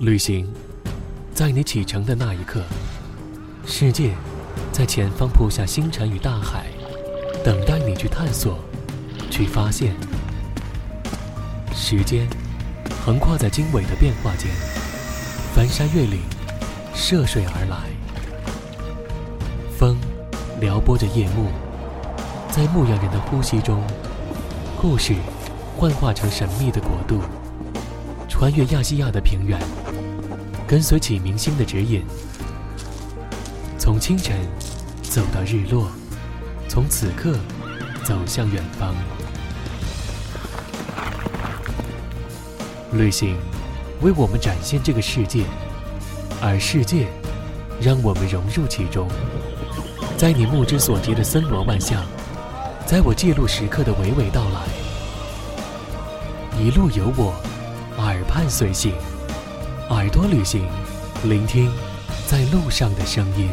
[0.00, 0.46] 旅行，
[1.32, 2.62] 在你启程的那一刻，
[3.64, 4.14] 世界
[4.70, 6.66] 在前方铺下星辰与大海，
[7.42, 8.58] 等待你去探索，
[9.30, 9.94] 去发现。
[11.74, 12.28] 时间
[13.06, 14.50] 横跨在经纬的变化间，
[15.54, 16.20] 翻山越岭，
[16.94, 17.88] 涉水而来。
[19.78, 19.96] 风
[20.60, 21.46] 撩拨着夜幕，
[22.50, 23.82] 在牧羊人的呼吸中，
[24.78, 25.14] 故事
[25.74, 27.22] 幻化成神秘的国度，
[28.38, 29.58] 穿越亚细亚的平原。
[30.68, 32.04] 跟随启明星的指引，
[33.78, 34.36] 从清晨
[35.02, 35.88] 走到日落，
[36.68, 37.34] 从此刻
[38.04, 38.94] 走向远方。
[42.92, 43.38] 旅行
[44.02, 45.44] 为我们展现这个世界，
[46.42, 47.08] 而世界
[47.80, 49.08] 让我们融入其中。
[50.18, 52.04] 在你目之所及的森罗万象，
[52.84, 54.60] 在我记录时刻的娓娓道来，
[56.60, 57.32] 一路有我，
[58.36, 58.92] 伴随行。
[59.88, 60.68] 耳朵旅行，
[61.24, 61.72] 聆听
[62.28, 63.48] 在路上的声音。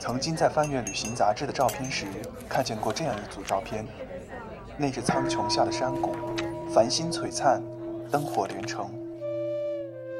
[0.00, 2.06] 曾经在翻阅旅行杂志的照片时，
[2.48, 3.86] 看见过这样一组照片：
[4.76, 6.16] 那是苍穹下的山谷，
[6.72, 7.62] 繁星璀璨。
[8.10, 8.90] 灯火连城，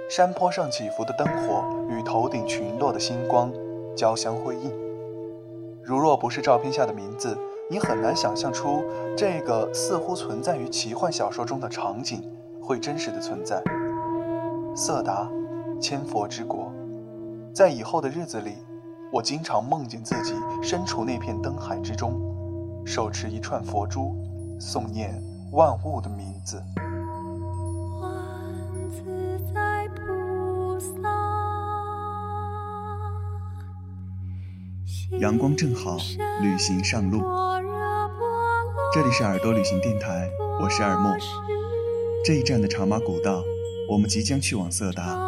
[0.09, 3.53] 山坡上起伏的灯火与头顶群落的星光
[3.95, 4.73] 交相辉映。
[5.83, 7.37] 如若不是照片下的名字，
[7.69, 8.83] 你很难想象出
[9.15, 12.23] 这个似乎存在于奇幻小说中的场景
[12.63, 13.63] 会真实的存在。
[14.75, 15.29] 色达，
[15.79, 16.73] 千佛之国，
[17.53, 18.53] 在以后的日子里，
[19.13, 22.19] 我经常梦见自己身处那片灯海之中，
[22.87, 24.17] 手持一串佛珠，
[24.59, 26.63] 诵念万物的名字。
[35.21, 35.99] 阳光正好，
[36.41, 37.23] 旅行上路。
[38.95, 41.15] 这里是耳朵旅行电台，我是二莫。
[42.25, 43.43] 这一站的茶马古道，
[43.91, 45.19] 我们即将去往色达，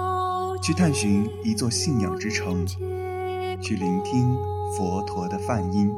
[0.62, 2.66] 去探寻一座信仰之城，
[3.60, 4.34] 去聆听
[4.74, 5.92] 佛陀的梵音。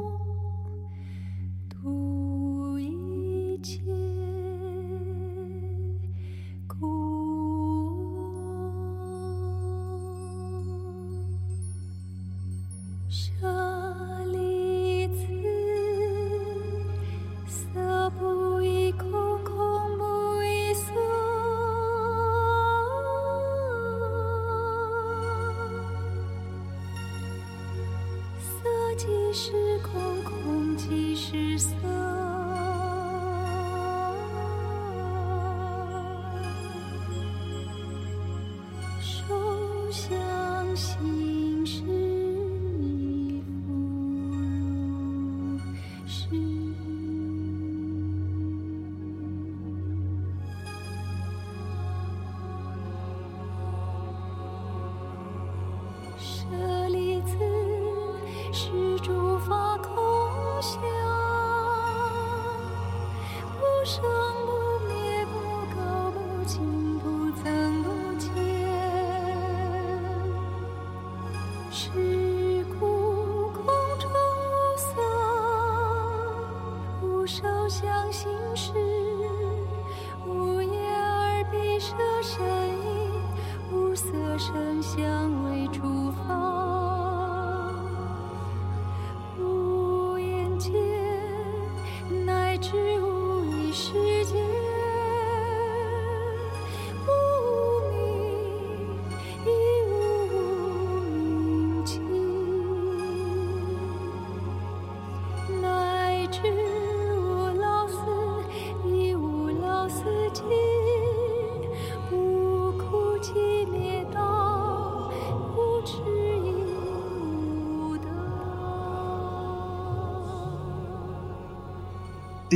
[29.39, 29.51] 是
[29.83, 31.75] 空空即是色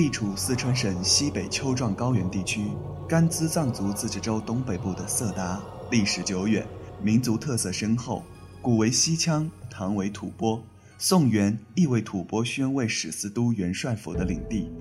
[0.02, 2.62] 地处四川省西北丘状高原地区，
[3.08, 5.62] 甘孜藏族自治州东北部的色达，
[5.92, 6.66] 历史久远，
[7.04, 8.24] 民族特色深厚。
[8.64, 10.60] 古为西羌，唐为吐蕃，
[10.98, 14.72] 宋元亦为吐蕃宣慰使司都元帅府的领地。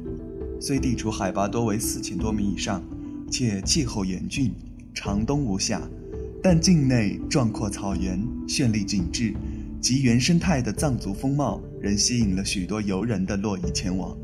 [0.58, 2.82] 虽地处海拔多为四千多米以上，
[3.30, 4.54] 且气候严峻，
[4.94, 5.82] 长冬无夏，
[6.42, 9.34] 但境内壮阔草原、绚丽景致
[9.82, 14.16] 及原生态的藏族风貌，仍吸引了许多游人的络绎前往。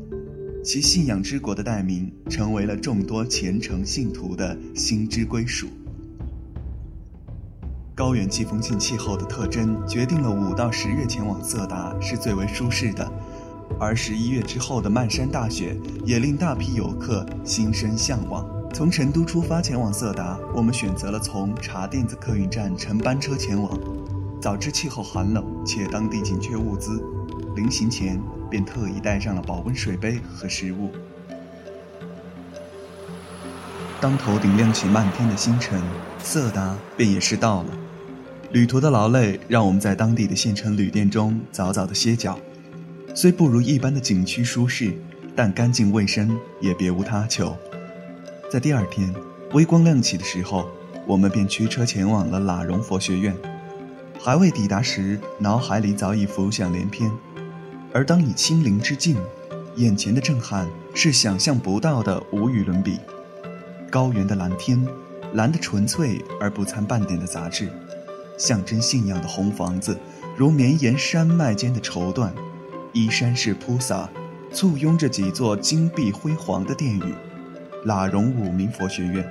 [0.67, 5.65] 其信仰之国的代名，成为了众多虔诚信徒的心之归属。
[7.95, 13.09] 高原季风性气候的特征，决定了五到十月前往色达是最为舒适的，
[13.79, 15.73] 而十一月之后的漫山大雪，
[16.03, 18.45] 也令大批游客心生向往。
[18.73, 23.79] 从成都出发前往色达，我们选择了从茶店子客运站乘班车前往。
[24.41, 27.01] 早知气候寒冷，且当地紧缺物资，
[27.55, 28.21] 临行前。
[28.49, 30.91] 便特意带上了保温水杯和食物。
[33.99, 35.81] 当头顶亮起漫天的星辰，
[36.19, 37.69] 色达便也是到了。
[38.51, 42.39] 旅途的劳累让我们在当地的县城旅店中早早的歇脚。
[43.13, 44.93] 虽不如一般的景区舒适，
[45.35, 47.57] 但干净卫生也别无他求。
[48.51, 49.13] 在第二天
[49.53, 50.69] 微光亮起的时候，
[51.07, 53.35] 我们便驱车前往了喇荣佛学院。
[54.19, 57.11] 还未抵达时，脑海里早已浮想联翩。
[57.93, 59.17] 而当你亲临之境，
[59.75, 62.99] 眼前的震撼是想象不到的，无与伦比。
[63.89, 64.85] 高原的蓝天，
[65.33, 67.67] 蓝的纯粹而不掺半点的杂质；
[68.37, 69.97] 象征信仰的红房子，
[70.35, 72.29] 如绵延山脉间的绸缎；
[72.91, 74.09] 依山势铺洒，
[74.53, 77.13] 簇拥着几座金碧辉煌的殿宇——
[77.87, 79.25] 喇荣五明佛学院。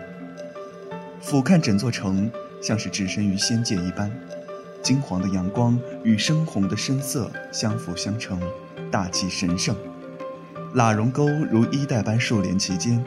[1.20, 2.30] 俯瞰整座城，
[2.62, 4.10] 像是置身于仙界一般。
[4.86, 8.40] 金黄的阳光与深红的深色相辅相成，
[8.88, 9.74] 大气神圣。
[10.76, 13.04] 喇荣沟如衣带般竖连其间，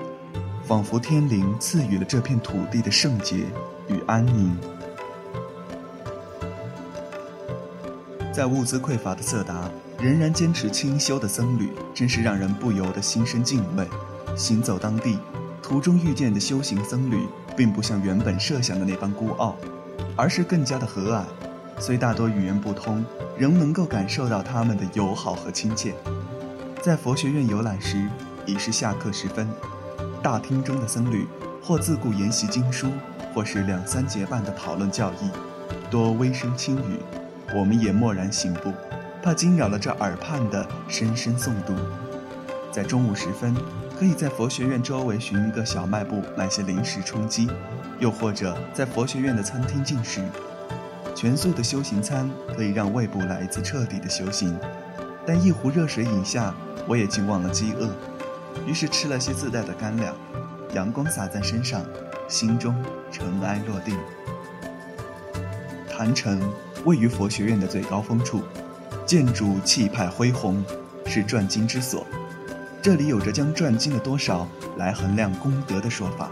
[0.67, 3.45] 仿佛天灵赐予了这片土地的圣洁
[3.87, 4.53] 与安宁。
[8.33, 9.71] 在物资匮乏的色达，
[10.01, 13.87] 仍然坚持清修的僧侣，真是让人不由得心生敬畏。
[14.35, 15.17] 行走当地，
[15.63, 19.55] 途中遇见的修行僧侣，并不像原本设想的那般孤傲，
[20.17, 21.23] 而是更加的和蔼。
[21.79, 23.03] 虽大多语言不通，
[23.37, 25.95] 仍能够感受到他们的友好和亲切。
[26.81, 28.05] 在佛学院游览时，
[28.45, 29.47] 已是下课时分，
[30.21, 31.25] 大厅中的僧侣
[31.63, 32.91] 或自顾研习经书，
[33.33, 35.29] 或是两三节半的讨论教义，
[35.89, 36.99] 多微声轻语。
[37.55, 38.73] 我们也默然行步，
[39.23, 41.73] 怕惊扰了这耳畔的深深诵读。
[42.71, 43.55] 在中午时分，
[43.97, 47.49] 可以在佛学院周围寻一个小卖部买些零食充饥，
[47.99, 50.21] 又或者在佛学院的餐厅进食。
[51.15, 54.57] 全素的修行餐可以让胃部来一次彻底的修行，
[55.25, 56.53] 但一壶热水饮下，
[56.87, 57.89] 我也竟忘了饥饿，
[58.65, 60.15] 于是吃了些自带的干粮。
[60.73, 61.83] 阳光洒在身上，
[62.27, 62.75] 心中
[63.11, 63.97] 尘埃落定。
[65.89, 66.39] 坛城
[66.85, 68.41] 位于佛学院的最高峰处，
[69.05, 70.63] 建筑气派恢宏，
[71.05, 72.05] 是转经之所。
[72.81, 74.47] 这里有着将转经的多少
[74.77, 76.29] 来衡量功德的说法。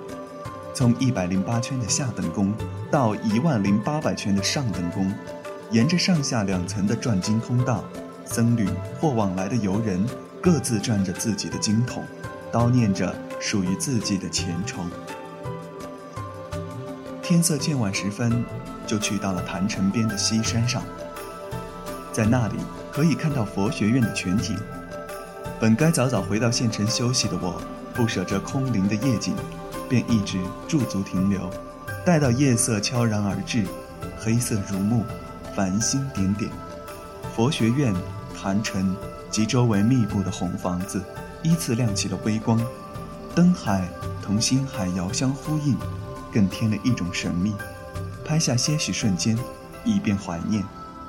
[0.77, 2.53] 从一百零八圈的下等宫
[2.91, 5.12] 到一万零八百圈的上等宫，
[5.71, 7.83] 沿着上下两层的转经通道，
[8.25, 8.69] 僧侣
[9.01, 10.07] 或往来的游人
[10.39, 12.03] 各自转着自己的经筒，
[12.51, 14.88] 叨念着属于自己的虔诚。
[17.23, 18.45] 天色渐晚时分，
[18.85, 20.83] 就去到了坛城边的西山上，
[22.13, 22.53] 在那里
[22.91, 24.56] 可以看到佛学院的全景。
[25.59, 27.59] 本该早早回到县城休息的我，
[27.95, 29.33] 不舍这空灵的夜景。
[29.89, 31.49] 便一直驻足停留，
[32.05, 33.65] 待到夜色悄然而至，
[34.19, 35.03] 黑色如幕，
[35.55, 36.51] 繁星点点，
[37.35, 37.93] 佛学院、
[38.35, 38.95] 坛城
[39.29, 41.03] 及周围密布的红房子
[41.43, 42.59] 依次亮起了微光，
[43.33, 43.87] 灯海
[44.21, 45.77] 同星海遥相呼应，
[46.33, 47.53] 更添了一种神秘。
[48.25, 49.37] 拍下些许瞬间，
[49.85, 50.63] 以便怀念。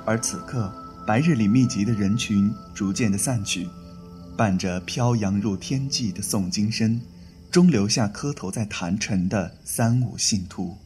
[0.05, 0.71] 而此刻，
[1.05, 3.67] 白日里密集的人群逐渐的散去，
[4.37, 6.99] 伴着飘扬入天际的诵经声。
[7.51, 10.77] 终留下磕头在坛城的三五信徒。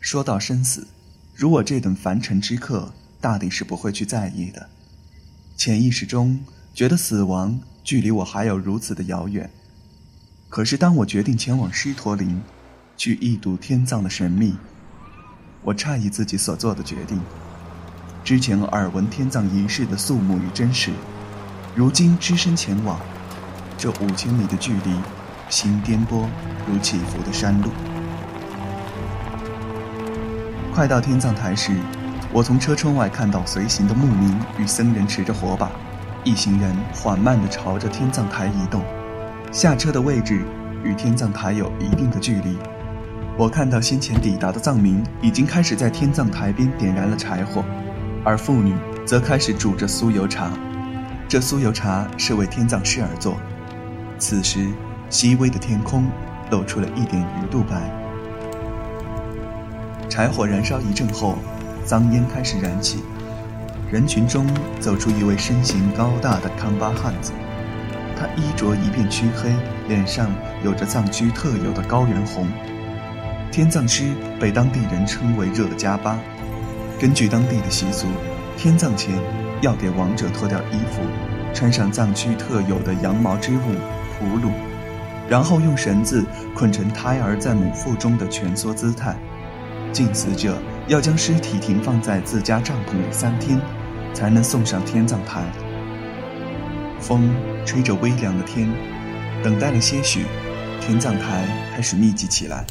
[0.00, 0.86] 说到生死，
[1.34, 4.70] 如我这等凡尘之客，大抵是不会去在意的。
[5.56, 6.40] 潜意识中
[6.74, 9.50] 觉得死亡距离我还有如此的遥远。
[10.48, 12.42] 可是当我决定前往狮驼岭，
[12.96, 14.56] 去一睹天葬的神秘，
[15.62, 17.20] 我诧异自己所做的决定。
[18.24, 20.90] 之前耳闻天葬仪式的肃穆与真实。
[21.74, 23.00] 如今只身前往，
[23.78, 24.94] 这五千米的距离，
[25.48, 26.26] 心颠簸
[26.70, 27.70] 如起伏的山路。
[30.74, 31.72] 快到天葬台时，
[32.30, 35.70] 我从车窗外看到随行的牧民与僧人持着火把，
[36.24, 38.82] 一行人缓慢地朝着天葬台移动。
[39.50, 40.44] 下车的位置
[40.84, 42.58] 与天葬台有一定的距离。
[43.38, 47.64] 我看到先前抵达的藏民已经开始在天葬台边点燃了柴火，
[48.22, 48.74] 而妇女
[49.06, 50.50] 则开始煮着酥油茶。
[51.28, 53.36] 这酥油茶是为天葬师而做。
[54.18, 54.70] 此时，
[55.10, 56.06] 细微的天空
[56.50, 57.80] 露出了一点鱼肚白。
[60.08, 61.38] 柴火燃烧一阵后，
[61.84, 63.02] 脏烟开始燃起，
[63.90, 64.46] 人群中
[64.78, 67.32] 走出一位身形高大的康巴汉子，
[68.16, 69.50] 他衣着一片黢黑，
[69.88, 70.28] 脸上
[70.62, 72.46] 有着藏区特有的高原红。
[73.50, 76.18] 天葬师被当地人称为热加巴。
[77.00, 78.06] 根据当地的习俗，
[78.56, 79.14] 天葬前
[79.62, 81.00] 要给亡者脱掉衣服，
[81.54, 83.60] 穿上藏区特有的羊毛织物
[84.20, 84.50] 葫芦，
[85.28, 89.16] 然后用绳子捆成胎儿在母腹中的蜷缩姿态。
[89.92, 93.60] 敬死者要将尸体停放在自家帐篷里三天，
[94.12, 95.42] 才能送上天葬台。
[96.98, 97.30] 风
[97.64, 98.68] 吹着微凉的天，
[99.44, 100.24] 等待了些许，
[100.80, 102.64] 天葬台开始密集起来。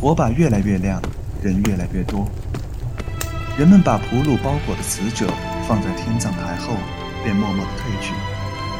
[0.00, 1.00] 火把越来越亮，
[1.40, 2.26] 人越来越多。
[3.56, 5.26] 人们把铺路包裹的死者
[5.72, 6.76] 放在天葬台后，
[7.24, 8.12] 便默默地退去。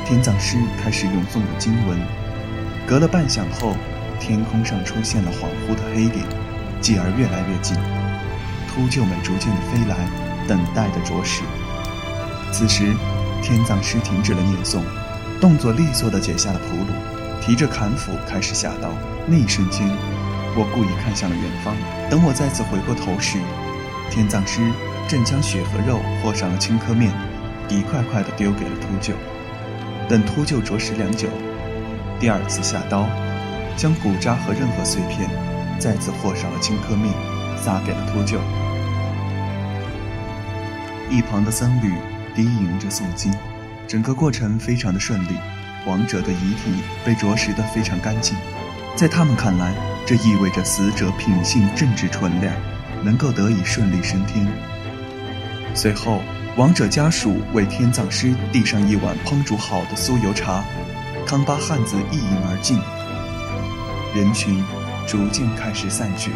[0.05, 1.99] 天葬师开始咏诵着经文。
[2.87, 3.75] 隔了半晌后，
[4.21, 6.23] 天空上出现了恍惚的黑点，
[6.83, 7.75] 继而越来越近。
[8.69, 9.97] 秃鹫们逐渐地飞来，
[10.47, 11.41] 等待着着实。
[12.53, 12.95] 此时，
[13.43, 14.83] 天葬师停止了念诵，
[15.41, 16.93] 动作利索地解下了普鲁，
[17.41, 18.91] 提着砍斧开始下刀。
[19.27, 19.89] 那一瞬间。
[20.55, 21.75] 我故意看向了远方，
[22.11, 23.39] 等我再次回过头时，
[24.11, 24.61] 天葬师
[25.13, 27.13] 正将血和肉和上了青稞面，
[27.69, 29.13] 一块块的丢给了秃鹫。
[30.09, 31.29] 等秃鹫啄食良久，
[32.19, 33.07] 第二次下刀，
[33.77, 35.29] 将骨渣和任何碎片
[35.79, 37.13] 再次和上了青稞面，
[37.63, 38.39] 撒给了秃鹫。
[41.11, 41.93] 一旁的僧侣
[42.35, 43.31] 低吟着诵经，
[43.87, 45.37] 整个过程非常的顺利，
[45.87, 48.35] 亡者的遗体被啄食的非常干净，
[48.97, 49.75] 在他们看来。
[50.07, 52.55] 这意味着死者品性正直纯良，
[53.05, 54.47] 能够得以顺利升天。
[55.75, 56.21] 随后，
[56.57, 60.63] 亡者家属为天葬师递上一碗烹煮好的酥油茶，
[61.27, 62.79] 康巴汉子一饮而尽。
[64.15, 64.63] 人群
[65.07, 66.31] 逐渐开始散去。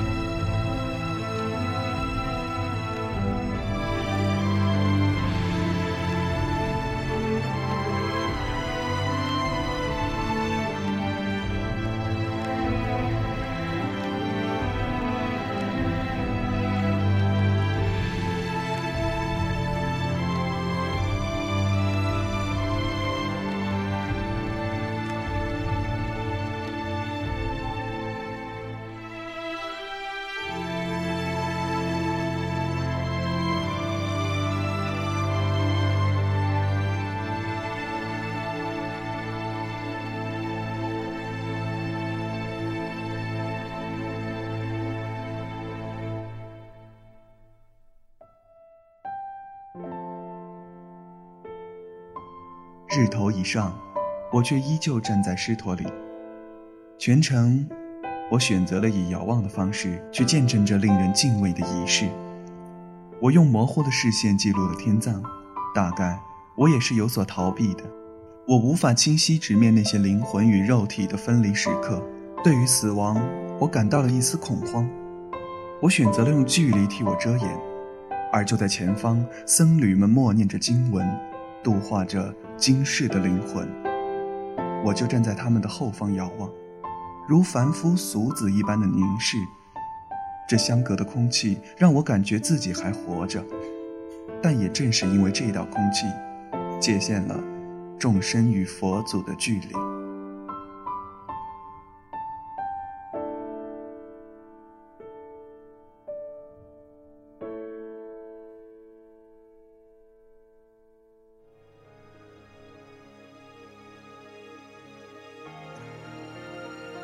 [52.96, 53.78] 日头已上，
[54.32, 55.84] 我却依旧站在狮驼里。
[56.96, 57.68] 全程，
[58.30, 62.08] 我选择了以遥望的方式去见证这令人敬畏的仪式。
[63.20, 65.22] 我用模糊的视线记录了天葬，
[65.74, 66.18] 大概
[66.56, 67.84] 我也是有所逃避的。
[68.48, 72.02] 我无法清晰直面那些灵魂与肉体的分离时刻。
[72.42, 73.20] 对于死亡，
[73.58, 74.88] 我感到了一丝恐慌。
[75.82, 77.60] 我选择了用距离替我遮掩，
[78.32, 81.06] 而就在前方，僧侣们默念着经文。
[81.66, 83.68] 度化着今世的灵魂，
[84.84, 86.48] 我就站在他们的后方遥望，
[87.26, 89.36] 如凡夫俗子一般的凝视。
[90.48, 93.44] 这相隔的空气让我感觉自己还活着，
[94.40, 96.06] 但也正是因为这道空气，
[96.78, 97.36] 界限了
[97.98, 99.95] 众生与佛祖的距离。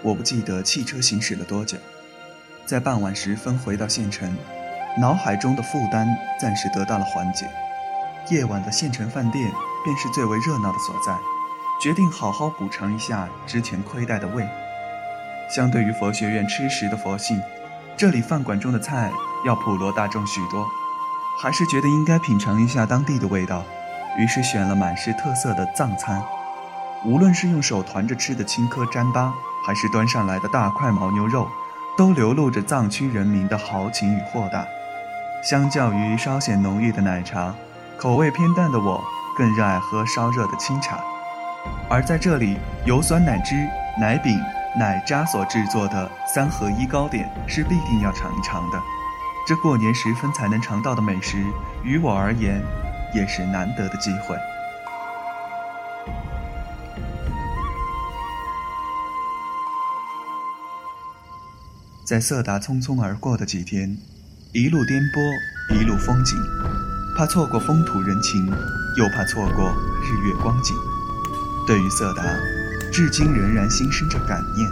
[0.02, 1.78] 我不记得汽车行驶了多久，
[2.66, 4.36] 在傍晚时分回到县城，
[4.98, 6.08] 脑海中的负担
[6.40, 7.48] 暂时得到了缓解。
[8.28, 9.48] 夜晚的县城饭店
[9.84, 11.16] 便是最为热闹的所在，
[11.80, 14.44] 决定好好补偿一下之前亏待的胃。
[15.48, 17.40] 相对于佛学院吃食的佛性，
[17.96, 19.12] 这里饭馆中的菜
[19.46, 20.66] 要普罗大众许多，
[21.40, 23.64] 还是觉得应该品尝一下当地的味道，
[24.18, 26.20] 于是选了满是特色的藏餐。
[27.04, 29.32] 无论是用手团着吃的青稞糌粑。
[29.64, 31.48] 还是端上来的大块牦牛肉，
[31.96, 34.66] 都流露着藏区人民的豪情与豁达。
[35.42, 37.54] 相较于稍显浓郁的奶茶，
[37.98, 39.02] 口味偏淡的我
[39.36, 40.98] 更热爱喝烧热的清茶。
[41.88, 43.54] 而在这里，由酸奶汁、
[44.00, 44.40] 奶饼、
[44.78, 48.80] 奶渣所制作的三合一糕点是必定要尝一尝的。
[49.46, 51.44] 这过年时分才能尝到的美食，
[51.82, 52.62] 于我而言，
[53.12, 54.36] 也是难得的机会。
[62.04, 63.96] 在色达匆匆而过的几天，
[64.52, 66.36] 一路颠簸，一路风景，
[67.16, 68.44] 怕错过风土人情，
[68.98, 70.74] 又怕错过日月光景。
[71.64, 72.24] 对于色达，
[72.92, 74.68] 至今仍然心生着感念。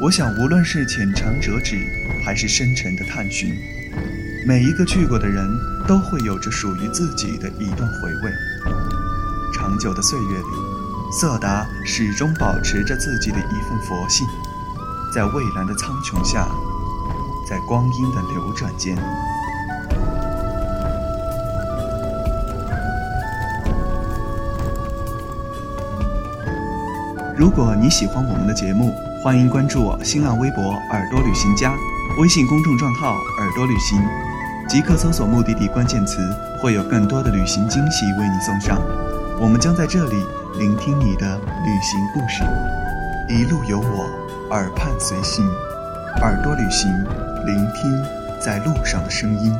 [0.00, 1.76] 我想，无论是浅尝辄止，
[2.24, 3.56] 还是深沉的探寻，
[4.46, 5.44] 每一个去过的人
[5.88, 8.32] 都会有着属于自己的一段回味。
[9.52, 14.24] 长久的岁月里，色达始终保持着自己的一份佛性，
[15.12, 16.48] 在蔚蓝的苍穹下，
[17.46, 18.96] 在光阴的流转间。
[27.36, 28.90] 如果你喜欢我们的节目，
[29.22, 31.74] 欢迎关注我新浪微博“耳朵旅行家”，
[32.18, 34.02] 微信公众账号“耳朵旅行”，
[34.66, 36.22] 即刻搜索目的地关键词，
[36.62, 38.80] 会有更多的旅行惊喜为你送上。
[39.38, 40.24] 我们将在这里
[40.58, 42.44] 聆听你的旅行故事，
[43.28, 44.08] 一路有我，
[44.52, 45.48] 耳畔随行，
[46.20, 46.92] 耳朵旅行，
[47.46, 48.04] 聆听
[48.38, 49.50] 在路上的声音。